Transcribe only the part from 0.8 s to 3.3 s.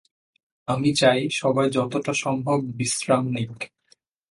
চাই সবাই যতটা সম্ভব বিশ্রাম